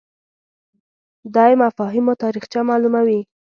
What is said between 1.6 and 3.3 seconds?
مفاهیمو تاریخچه معلوموي